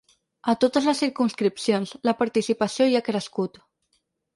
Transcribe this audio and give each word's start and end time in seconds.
A 0.53 0.55
totes 0.65 0.87
les 0.89 1.01
circumscripcions, 1.03 1.95
la 2.11 2.17
participació 2.25 2.89
hi 2.95 2.99
ha 3.03 3.07
crescut. 3.13 3.67